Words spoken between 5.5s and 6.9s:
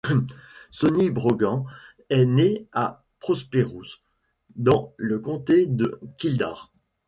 de Kildare.